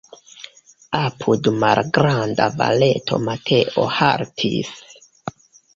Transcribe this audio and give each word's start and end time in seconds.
Apud 0.99 1.49
malgranda 1.65 2.49
valeto 2.63 3.23
Mateo 3.29 3.87
haltis. 4.01 4.77